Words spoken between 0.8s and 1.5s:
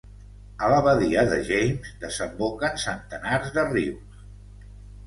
badia de